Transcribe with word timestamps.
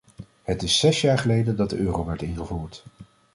Het 0.43 0.61
is 0.61 0.79
zes 0.79 1.01
jaar 1.01 1.17
geleden 1.17 1.55
dat 1.55 1.69
de 1.69 1.77
euro 1.77 2.05
werd 2.05 2.21
ingevoerd. 2.21 2.83